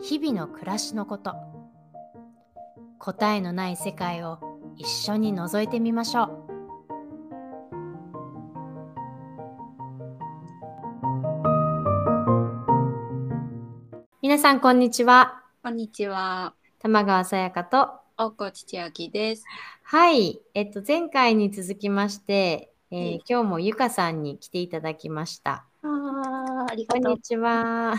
[0.00, 1.34] 日々の暮らしのこと。
[2.98, 4.38] 答えのない世界を
[4.76, 6.48] 一緒に覗いてみましょう。
[14.22, 15.42] 皆さんこんにちは。
[15.64, 16.54] こんにちは。
[16.78, 17.90] 玉川さやかと。
[18.16, 19.44] 大河内千秋です。
[19.82, 20.40] はい。
[20.54, 23.22] えっと前回に続きまして、えーはい。
[23.28, 25.64] 今日もゆかさんに来ていただきました。
[25.82, 27.94] ああ、ありこんにちは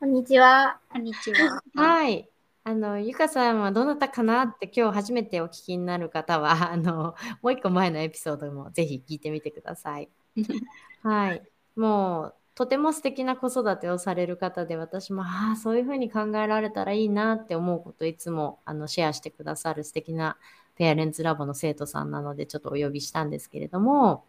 [0.00, 0.78] こんにちは。
[0.90, 1.60] こんにちは。
[1.76, 2.26] はい。
[2.64, 10.08] あの、ゆかさんはどなたかなって今日初めてお聞きになる方は、 あの、もう一個前のエピソードもぜひ聞いてみてください。
[11.02, 11.42] はい。
[11.76, 20.38] もう、とても素敵な子育てをされる方で、私も、ああ、そういうふうに考えられたらいいなって思うことをいつもあのシェアしてくださる素敵な
[20.76, 24.24] ペアレンツラボの生徒さんなので、ちょっとお呼びしたんですけれども、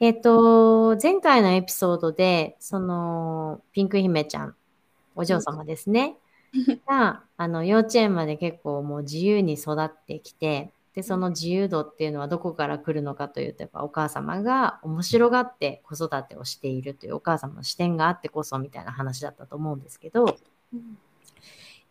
[0.00, 4.56] えっと、前回のエピソードで、その、ピンク姫ちゃん、
[5.14, 6.16] お嬢様ですね。
[6.86, 20.38] が、あの、幼稚園まで結構もう自由に育ってきて、で、その自由度っていうのはどこから来るのかというと、やっぱお母様が面白がって子育てをしているというお母様の視点があってこそみたいな話だったと思うんですけど、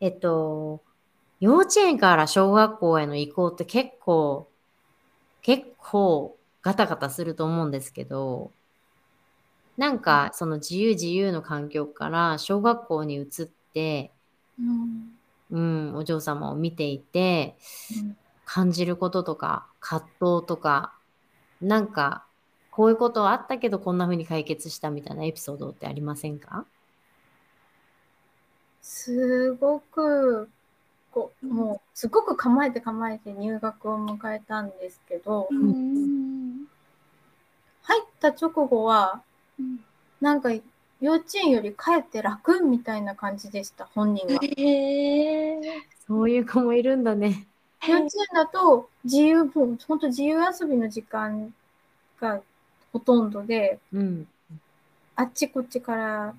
[0.02, 0.82] えっと、
[1.40, 4.50] 幼稚園から小学校への移行って結構、
[5.44, 8.52] 結構ガタガタすると思うんですけど、
[9.78, 14.12] なんかその自由自由の環境から小学校に移って、
[14.60, 15.16] うん。
[15.52, 17.56] うん、お嬢様を見ていて、
[18.46, 20.94] 感じることとか、葛藤とか、
[21.62, 22.26] なんか、
[22.72, 26.66] こういうことあったけどこんな風に解決したみたいなエピソードってありませんか？
[28.82, 30.50] すごく
[31.12, 36.39] こうもうすごく構えて構えて入学を迎えたんですけど、うん。
[37.90, 39.22] 入った直後は
[39.60, 39.80] うん
[40.22, 40.50] なんか
[41.02, 44.40] 幼稚園よりかえって楽みたいな感じでした本人は。
[44.44, 45.62] へえ。
[46.06, 47.48] そういう子もいるんだね。
[47.88, 51.54] 幼稚園だと自由もう本当自由遊びの時間
[52.20, 52.42] が
[52.92, 54.28] ほとんどでうん。
[55.16, 56.34] あっちこっちから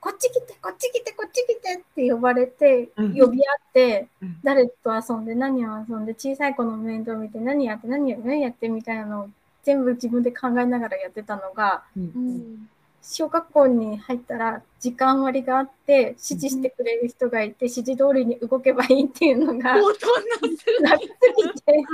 [0.00, 9.30] こっち来てこっち来てこっち来てって呼ばれて、うん呼び合って、うん誰と遊んで何を遊んで小さい子の面倒見て何やって何やって何やってみたいなのを
[9.64, 12.00] 全部自分で考えながらやってたのがう。
[12.00, 12.06] うん
[12.38, 12.68] ん。
[13.06, 20.86] 小学校に入ったら時間割があって指示してくれる人がいて指示通りに動けばいいっていうのが大人する。
[20.88, 21.84] 楽すぎて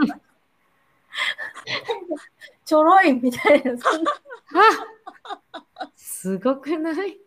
[2.65, 4.13] ちょろいみたいなそんな
[5.79, 7.19] あすごくない？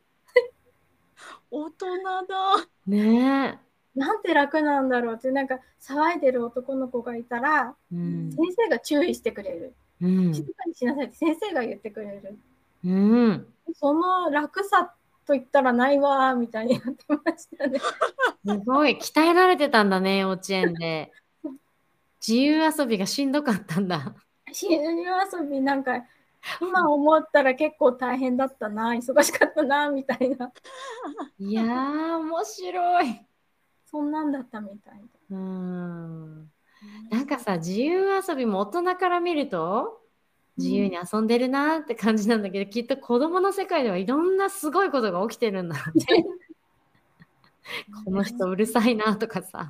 [1.51, 1.85] 大人
[2.29, 2.67] だ。
[2.87, 3.59] ね
[3.95, 3.99] え。
[3.99, 8.31] なんて楽なんだろうってなんか騒いでる男の子がいたらうん。
[8.31, 10.33] 先生が注意してくれるうん。
[10.33, 12.37] 静かにしなさいって先生が言ってくれる
[12.85, 13.47] うん。
[13.73, 14.93] その楽さ
[15.25, 17.79] と言ったらないわーみたいになってましたね。
[18.45, 18.97] すごい。
[19.01, 21.11] 鍛えられてたんだね、幼稚園で。
[22.25, 24.13] 自由遊びがしんどかったんだ。
[24.47, 26.03] 自由遊びなんか
[26.61, 30.51] 今思ったら結構大変だったな忙しかったなみたいな
[31.39, 33.21] いやー、面白い。
[33.85, 36.51] そんなんだったみたいでうん。
[37.09, 40.01] なんかさ、自由遊びも大人から見ると、
[40.57, 46.25] 自由に遊んでるなーって感じなんだけど、きっと子供の世界ではいろんなすごいことが起きてるんだろうね。
[48.05, 49.69] この人うるさいなとかさ。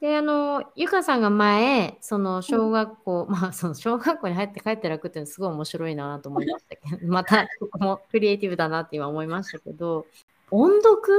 [0.00, 10.06] で、あの、ゆかさんが前、その小学校、 まあ、その小学校に入って帰って楽っていうのすごい面白いなと思いましたけど、 またここもクリエイティブだなって今思いましたけど、
[10.50, 11.12] 音読？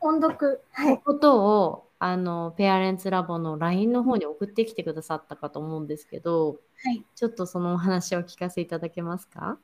[0.00, 0.60] 音読。
[0.70, 0.90] はい。
[0.90, 9.58] のことを、あの、ペアレンツラボの LINE の方に送ってきてくださったかと思うんですけど、はいちょっとそのお話を聞かせていただけますか？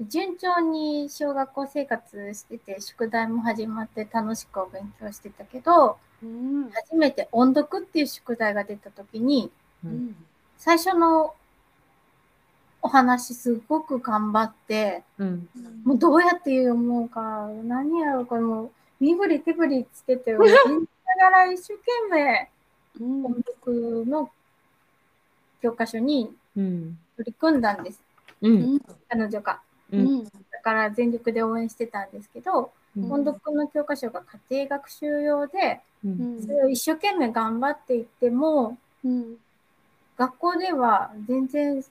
[0.00, 6.70] 順調に小学校生活してて宿題も始まって楽しくお勉強してたけどうん。
[6.70, 9.50] 初めて音読っていう宿題が出た時に
[9.84, 10.16] ううんん。
[10.56, 11.34] 最初の
[12.82, 15.48] お話すごく頑張ってうん。
[15.84, 20.34] もうどうやって読もうか何やろうこれもう身振り手振りつけて
[21.18, 22.50] ながら一生懸命
[23.00, 24.30] うん音読の
[25.62, 26.98] 教科書にうん。
[27.16, 28.00] 取り組んだんです
[28.40, 28.48] う。
[28.48, 28.80] うんん。
[29.08, 29.60] 彼女が。
[29.92, 29.96] う。
[29.96, 30.24] うんん。
[30.24, 30.30] だ
[30.62, 39.36] から全力で応援してたんですけどうん音読の教科書が家庭学習用で、うんそれを一生懸命頑張っていっても、うん
[40.16, 41.82] 学校では全然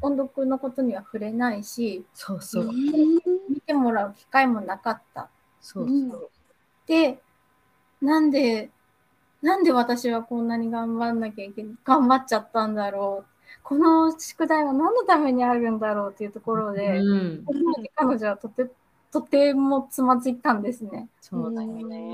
[0.00, 2.70] 音読のことには触れないし、そうそう。
[2.72, 5.28] 見てもらう機会もなかった。
[5.60, 6.30] そうそう。
[6.86, 7.18] で、
[8.04, 8.70] なんで、
[9.40, 13.30] なんで私はこんなに頑張んなきゃいけない、頑張っちゃったんだろう。
[13.62, 17.44] この宿題は何のためにあるんだろうっていうところで、うん。
[17.94, 18.70] 彼女はとて
[19.10, 21.08] とてもつまずいたんですね。
[21.20, 22.12] そうだよね。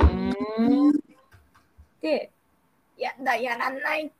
[2.00, 2.30] で、
[2.96, 4.10] やだ、やらないっ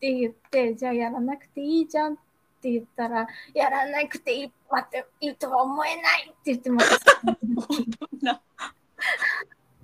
[0.00, 2.16] て言って、じゃあやらなくていいじゃんっ
[2.62, 6.98] て言ったら、やらなくていい、待って、いいとは思えないって言ってまし
[8.24, 8.40] た。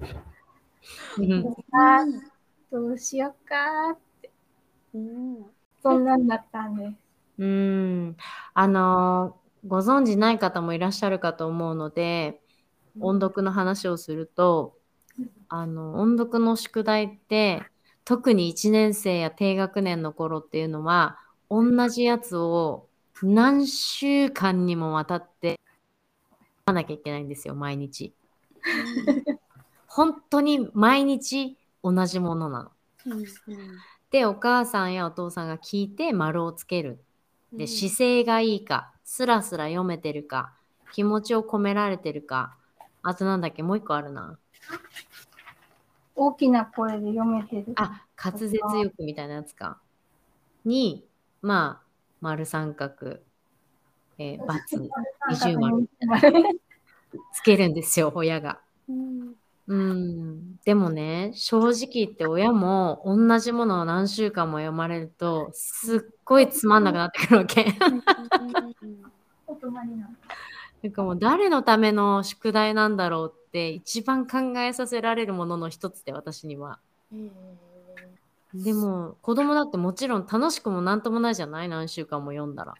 [1.18, 2.30] うんあー
[2.70, 4.30] どうしようかーって、
[4.94, 5.46] うん
[5.82, 6.94] そんなんだったんです。
[7.38, 8.16] うん。
[8.52, 12.40] あの、ご存知ない方もいらっしゃるかと思うので、
[13.00, 14.76] 音読の話をすると、
[15.48, 17.62] あの、音読の宿題って、
[18.04, 21.18] 特に1年生や低学年の頃っていうのは、
[21.48, 22.86] 同じやつを
[23.22, 25.58] 何週間にもわたって、
[26.32, 28.12] 読まなきゃいけないんですよ、毎日。
[29.90, 32.70] 本当に毎日同じものなの。
[34.12, 37.02] で、お母さんやお父さんが聞いて丸をつける。
[37.52, 40.54] で、姿勢がいいか、スラスラ読めてるか、
[40.92, 42.56] 気持ちを込められてるか、
[43.02, 44.38] あとなんだっけ、もう一個あるな。
[46.14, 47.72] 大きな声で読めてる。
[47.74, 49.80] あ、滑舌よくみたいなやつか。
[50.64, 51.04] に、
[51.42, 51.86] まあ、
[52.20, 53.18] 丸三角、
[54.18, 54.88] えー、×、
[55.30, 55.90] 二重丸
[57.32, 58.60] つけるんですよ、親が。
[58.88, 59.39] うん
[59.70, 60.56] うん。
[60.64, 67.66] でもね、正直言って親も同じものを何週間も読まれると、すっごいつまんなくなってくるわけ。
[69.46, 70.08] お泊まりな
[70.82, 70.92] なん。
[70.92, 72.96] かもう誰のための宿題なん。
[72.96, 76.80] だろうって一番考えさせられるものの一つで私には。
[78.52, 80.26] でも子供だってもちろん。
[80.26, 81.00] 楽しくもなん。
[81.02, 82.56] ともないじゃない何週間も読ん。
[82.56, 82.74] だら。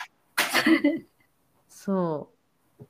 [1.69, 2.29] そ
[2.81, 2.85] う。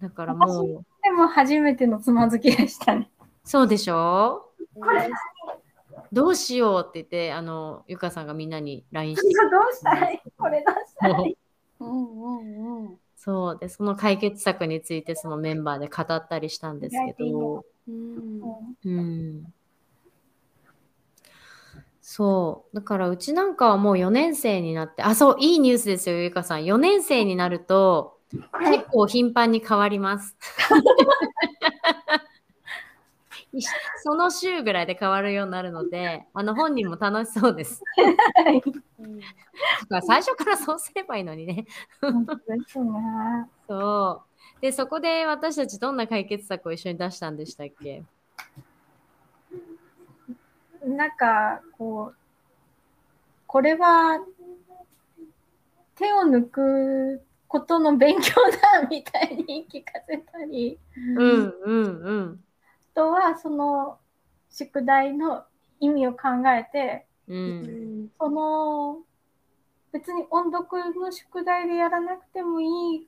[0.00, 3.10] だからもう、でも初めてのつまずきでしたね。
[3.48, 4.50] そうでしょ
[6.12, 9.28] どうしようって言って、あの、ゆかさんがみんなに LINE して。
[9.50, 10.16] どうしたらい？
[10.16, 11.36] いこれどうしたらいい
[11.80, 13.58] うんうんうんそう。
[13.58, 19.54] で、その解決策についてそのメンバーで語ったりしたんですけど、うんうん。
[22.02, 22.76] そう。
[22.76, 26.64] だからうちなんかはもう4年生になって、あ、そう、いいニュースですよ、ゆかさん。
[26.64, 28.18] 4年生になると、
[28.60, 30.36] 結構頻繁に変わります。
[34.02, 37.82] その週ぐらいで変わるようになるので、あの本人も楽しそうです。
[40.06, 41.64] 最初からそうすればいいのにね。
[43.66, 44.60] そう。
[44.60, 48.02] で、そこで私たちどんな解決策を一緒に出したんでしたっけ？
[50.84, 52.16] なんか、こう、
[53.46, 54.18] これは
[55.96, 58.34] 手を抜くことの勉強
[58.82, 60.78] だみたいに聞かせたり、
[61.16, 62.44] うんうんうん。
[62.98, 63.98] あとはその
[64.50, 65.44] 宿題の
[65.78, 66.18] 意味を考
[66.48, 67.32] えて、う。
[67.32, 68.98] うんんその
[69.92, 73.06] 別に音読の宿題でやらなくてもいい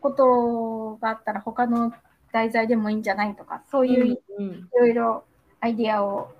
[0.00, 1.92] ことがあったら他の
[2.32, 5.24] 題材でもいいんじゃないとか、そういういうん、ろいろ
[5.60, 6.32] アイディアを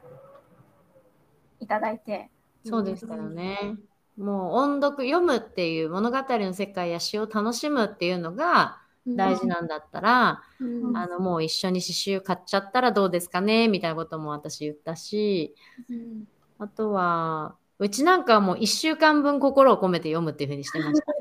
[1.60, 2.30] いただいて、
[2.64, 3.76] そうでしたよね。
[4.18, 15.54] もう音読読むっていう物語の世界や詩を楽しむっていうのが大事なんだったら、うんあのもう一緒に刺繍買っちゃったらどうですかねみたいなことも私言ったし
[15.88, 21.06] うんあとはうちなんかはもう1週間分心を込めて読むっていうふうにしてました。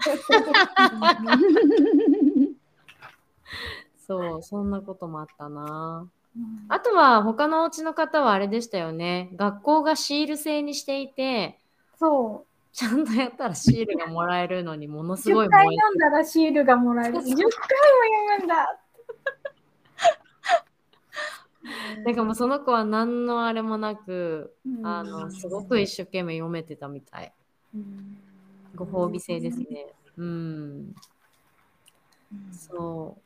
[4.08, 6.08] そうそんなこともあったな。
[6.70, 9.32] あとは他のお家の方はあれでしたよね。
[9.36, 11.60] 学校がシール製にしていて
[11.98, 12.48] そう。
[12.76, 17.20] ちゃんとやったらシールがもらえるのにものすごい10回読んだらシールがもらえる。
[17.20, 17.50] 10回も読
[18.40, 18.80] むんだ。
[22.04, 27.34] だからもうその子は何のあれもなく、あのすごく一生懸命読めてたみたい。
[28.76, 29.94] ご褒美制ですね。
[30.18, 30.96] うん。
[32.52, 33.18] そ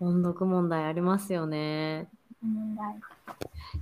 [0.00, 0.04] う。
[0.04, 2.08] 音読問題ありますよね。
[2.40, 3.00] 問題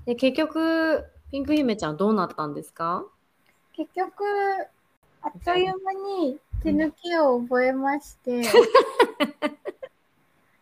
[0.06, 3.04] で、結局、ピンク姫ちゃんどうなったんですか？
[3.76, 4.24] 結局、
[5.22, 8.40] あっという間に手抜きを覚えまして、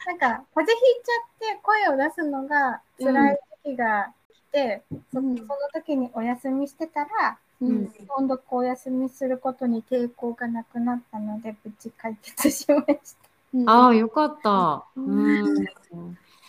[0.06, 13.28] なんか、風邪ひいちゃって声を出すのが辛い時が来て、そうんその時にお休みしてたら、うん今度お休みすることに抵抗がなくなったので、無事解決しました。
[13.54, 14.84] うんああ、よかった。
[14.96, 15.66] ううんん。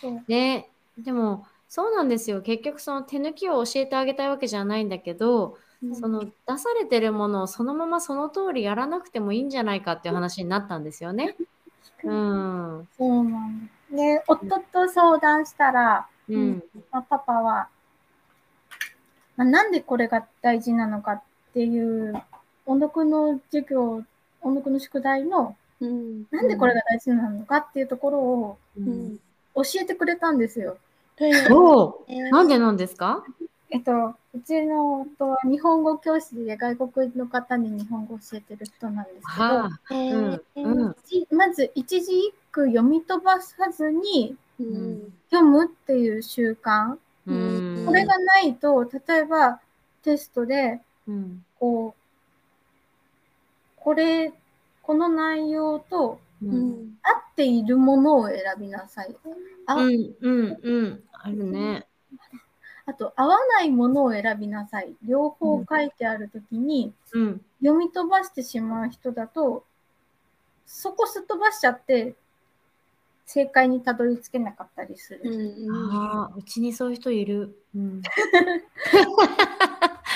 [0.00, 0.68] そうね、
[0.98, 2.42] でも、そうなんですよ。
[2.42, 5.56] 結局、その手抜きを教えてあげたいわけじゃないんだけど、
[5.94, 11.36] その出されてるものをそのままその通りやらなくてもいいんじゃないかっていう話になったんですよね。
[12.02, 12.88] うん。
[12.96, 13.96] そうなんです。
[13.96, 16.62] で、夫と相談したら、うん。
[16.90, 17.68] まあ、パパは、
[19.36, 21.22] まあ、なんでこれが大事なのかっ
[21.54, 22.14] ていう、
[22.64, 24.02] 音読の授業、
[24.40, 29.20] 音読の宿題の、うんなんでこれが大事なのかっていうところをううんん
[29.54, 30.78] 教えてくれたんですよ。
[31.50, 33.22] おえーお、なんでなんですか？
[33.70, 39.94] えっと、うちの夫は日本語教師で外国の方に日本語を教えてる人なんですけど、はあ。
[39.94, 47.86] えーうんうん一まず一字一句読み飛ばさずにうん読むっていう習慣、うん。
[47.86, 49.60] これがないと、例えば
[50.02, 51.44] テストで、うん。
[51.58, 54.32] こう、これ、
[54.82, 56.46] この内容とう。
[56.46, 59.14] うんん合っているものを選びなさい。
[59.66, 60.14] あうん。
[60.20, 60.58] うん。
[60.62, 61.04] うん。
[61.12, 61.86] あるね。
[62.86, 64.94] あと、合わないものを選びなさい。
[65.02, 67.40] 両方書いてあるときに、うん。
[67.60, 69.64] 読み飛ばしてしまう人だと、
[70.66, 72.14] そこすっ飛ばしちゃって、
[73.24, 75.20] 正解にたどり着けなかったりする。
[75.24, 77.60] うんああ、うちにそういう人いる。
[77.74, 78.02] うん。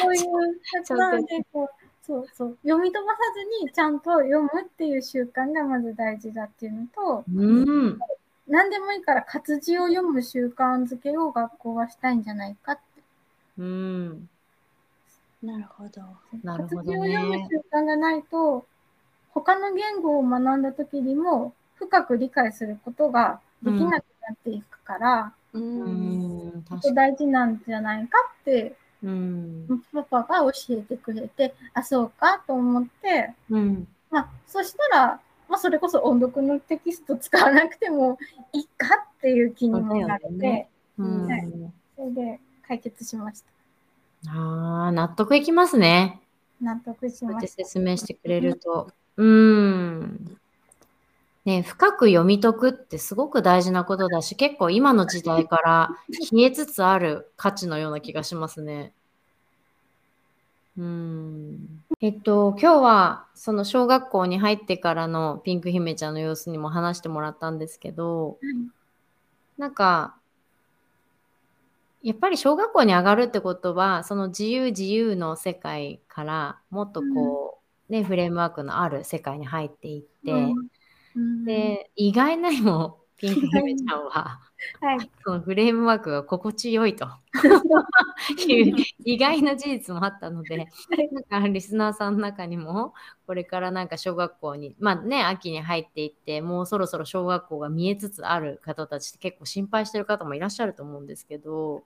[0.01, 1.69] そういう、ちゃんとなのでこう、
[2.07, 3.19] そうそう、読み飛ばさ
[3.61, 7.99] ずにちゃんと読むっていう習慣がまず大事だっていうのと、うん。
[8.51, 13.03] 何でもいいから活字を読む習慣づけを学校はしたいんじゃないかって。
[13.57, 14.29] うん。
[15.43, 16.03] なるほど。
[16.43, 17.49] なるほど活字を読むね。
[17.49, 18.67] 習慣がないと、
[19.33, 26.19] 他の言語を学んだ時にも深く理解することができなくなっていくから、ううん
[26.59, 26.63] ん。
[26.63, 26.95] 確かに。
[26.97, 29.83] 大事なんじゃないかってうん。
[29.93, 33.87] パパが教えてくれて、あ、そうかと思って、うん。
[34.11, 38.19] まあ、そしたら、まあ、それこそ音読のテキスト使わなくても
[38.53, 38.87] いいか
[39.19, 41.49] っていう気にもなって、ねうんはい
[41.97, 44.31] それで解決しました。
[44.31, 46.21] ああ、納得いきますね。
[46.61, 47.65] 納得しました。
[47.65, 48.93] 説明してくれると。
[49.17, 50.39] うーん。
[51.45, 58.93] ね、深く読み解くってすごく大事なことだし、結構今の時代から消えつつある価値のような気がしますね。
[60.79, 61.85] うーん。
[62.03, 68.39] えっと、今日はその小学校に入ってからのピンク姫ちゃんの様子にも話してもらったんですけど、
[69.59, 70.17] なんか、
[72.03, 80.55] やっぱり小学校に上がるってことは、その自由自由の世界からもっとこう、ね、フレームワークのある世界に入っていって、
[81.15, 84.41] うん、で、意外なにもピンク姫ちゃんは、
[84.81, 87.07] はい、そのフレームワークが心地よいと。
[88.49, 90.69] いう意外な事実もあったので、
[91.31, 92.95] なんかリスナーさんの中にも、
[93.27, 101.85] これからなんか小学校に、まあね、秋に入っていって、もうそろそろ小学校が見えつつある方たちって結構心配してる方もいらっしゃると思うんですけど、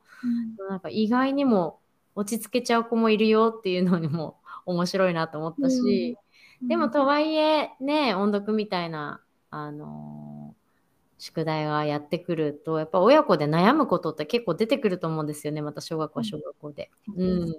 [0.69, 1.79] なんか意外にも
[2.15, 6.17] 落ち着けちゃう子もいるよっていうのにも面白いなと思ったし、
[6.63, 10.34] でもとはいえね、音読みたいな、あのー
[11.25, 16.91] 宿題がやってくると、やっぱ親子で悩むことって結構出てくると思うんですよね、また小学校は小学校で。
[17.17, 17.55] うん。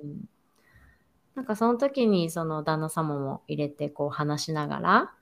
[1.33, 5.13] なんかその時にその旦那様も入れてこう話しながら、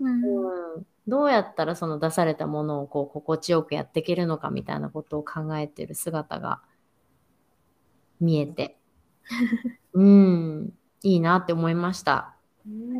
[0.00, 6.62] うんうん、どうやったらその出されたものをこう心地よくやっていけるのかみたいなことを考えてる姿が
[8.18, 8.76] 見えて、
[9.94, 10.72] うん、
[11.04, 12.12] いいなって思いました。
[12.12, 12.34] あ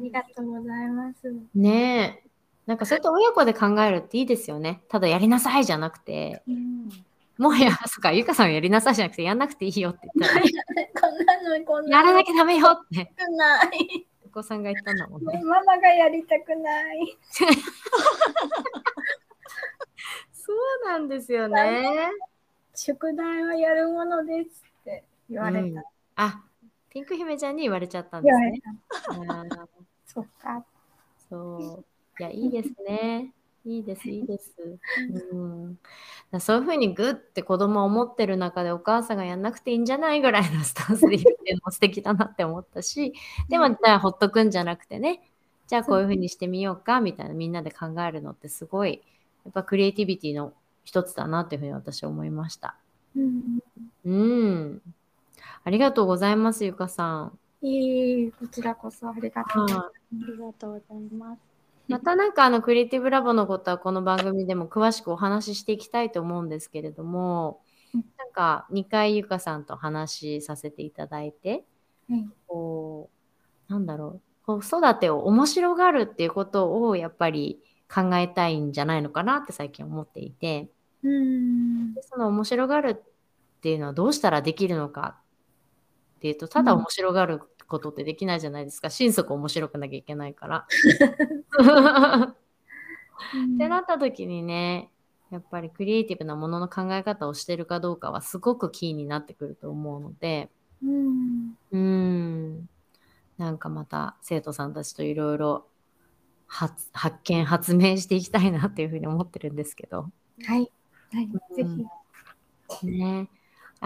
[0.01, 1.35] りがとうございます。
[1.53, 2.24] ねえ。
[2.66, 4.83] なんかそうやって親子で考えるっていいですよね。
[4.88, 6.88] ただやりなさいじゃなくて、うん
[7.37, 10.49] もはや、そっか、ゆかさんはやりなさいじゃなくて、やんなくていいよって言ったら、こ
[11.11, 14.06] んなのこんなのやらなきゃダメよって、くない。
[14.25, 15.42] お子さんが言ったんだもんね。
[15.42, 17.18] ママがやりたくない。
[20.33, 20.56] そう
[20.87, 22.11] なんですよね。
[22.75, 25.61] 宿題はやるものですって言われた。
[25.61, 25.75] うん
[26.16, 26.44] あ、
[26.88, 28.62] ピンク姫ちゃんに言われちゃったんですね。
[30.06, 30.64] そっか。
[31.28, 31.85] そう。
[32.18, 33.33] いや、いいですね。
[33.66, 34.54] いいです、いいです。
[35.33, 43.14] うん、そういうふうにグッて子供は思ってる中でお母さんがやんなくていいんじゃないぐらいのスタンスで言ってるのも素敵だなって思ったし、
[43.49, 45.23] でも、じゃあほっとくんじゃなくてね、
[45.66, 49.02] じゃあこういうふうにしてみようかみたいなみんなで考えるのってすごい、
[49.44, 50.52] やっぱクリエイティビティの
[50.85, 52.76] 一つだなっていうふうに私は思いました。
[53.16, 53.61] うん。
[54.04, 54.83] うん。
[55.64, 57.38] ありがとうございます、ゆかさん。
[57.62, 59.64] いい、こちらこそありがとう。
[59.64, 61.53] はいありがとうございます。
[61.88, 67.61] またなんかあのクリエイティブラボのことはこの番組でも詳しくお話ししていきたいと思うんですけれども
[67.95, 71.64] うん、なんか2回ゆかさんと話しさせていただいて、
[72.09, 72.26] はい。
[72.47, 73.11] こ
[73.69, 77.61] う、なんだろう、子育てを面白がるっていうことをやっぱり
[77.93, 80.69] 考えたいんじゃないのかなって最近思っていて、
[81.03, 81.95] うん。
[81.95, 85.21] でその面白がるっていうのはどうしたらできるのか
[86.25, 88.88] っていうと、ただ面白がることってできないじゃないですか。
[88.88, 90.66] 心底面白くなきゃいけないから。
[92.26, 92.37] っ
[93.59, 94.90] てなった時にね、
[95.28, 100.49] やっぱりクリエイティブなものの考え方をしてるかどうかはすごくキーになってくると思うので、
[100.83, 102.69] うんうーん。
[103.37, 105.66] なんかまた生徒さんたちといろいろ
[106.47, 110.09] 発発見、発明していきたいなっていうふうに思ってるんですけど。
[110.47, 110.73] はい。
[111.12, 111.28] はい。
[111.54, 111.87] ぜうん
[112.81, 112.87] ひ。
[112.87, 113.28] ね。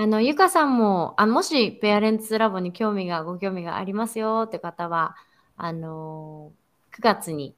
[0.01, 5.17] あの、ゆかさんも、あもしペアレンツラボに興味が、ご興味がありますよって方は、
[5.57, 6.53] あの
[6.93, 7.57] 9月に、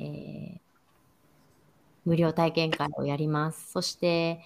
[0.00, 0.60] えー
[2.04, 3.70] 無料体験会をやります。
[3.72, 4.40] そして、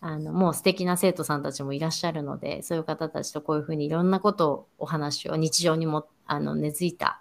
[0.00, 7.20] あの、もう素敵な生徒さんたちもいらっしゃるので、そういう方たちとこういうふうにいろんなことをお話を、日常にも、あの、根付いた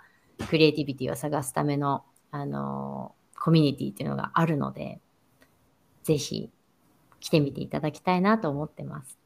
[0.50, 5.02] クリエイティビティを探すための、あのコミュニティっていうのがあるので、
[6.04, 6.50] ぜひ
[7.20, 9.18] 来てみていただきたいなと思ってます。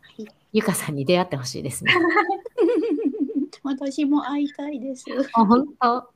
[0.00, 1.92] はいゆかさんに出会ってほしいですね。
[3.62, 5.04] 私も会いたいです。
[5.32, 6.08] 本当？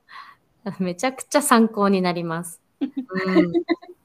[0.79, 2.61] めちゃくちゃ参考になります。
[2.79, 3.53] うん、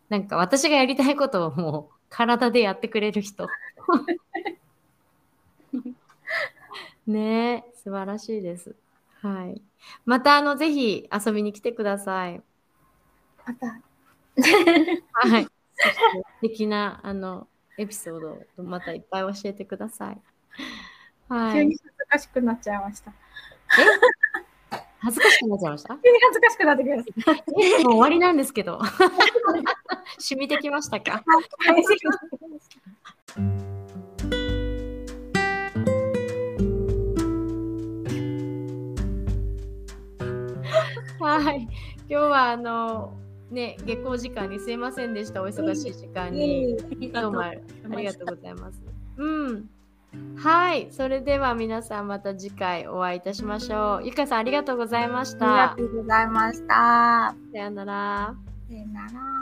[0.09, 3.49] なんか私がやりたいことをもう体でやってくれる人。
[7.07, 8.75] ねえ、素晴らしいです。
[9.23, 9.62] はい。
[10.05, 12.43] またあのぜひ遊びに来てください。
[13.47, 13.81] また。
[15.12, 15.47] はい。
[15.76, 20.21] 素敵なあのエピソードをまたいっぱい教えてください。
[21.28, 21.54] はい。
[21.54, 23.12] 急に恥ずかしくなっちゃいました。
[24.99, 25.95] 恥ずかしくなっちゃいました？
[25.97, 27.33] 急に恥ずかしくなってきました。
[27.33, 28.80] もう終わりなんですけど。
[30.18, 31.23] 染みてきましたか？
[41.21, 41.68] はい。
[42.09, 43.18] 今日はあの
[43.50, 45.42] ね下校時間にすいませんでした。
[45.42, 46.77] お忙しい時間に。
[47.12, 48.81] どうもありがとうございます。
[49.16, 49.70] うん。
[50.37, 50.88] はい。
[50.90, 54.07] それでは皆さんまた次回お会いいたしましょう。
[54.07, 55.83] ゆかさんありがとうございましあたり。
[55.83, 57.35] がとうございました。
[57.53, 58.35] さよなら。
[58.68, 59.36] さよなら。